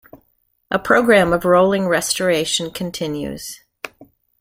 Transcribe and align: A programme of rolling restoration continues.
A 0.71 0.79
programme 0.79 1.31
of 1.31 1.45
rolling 1.45 1.87
restoration 1.87 2.71
continues. 2.71 3.59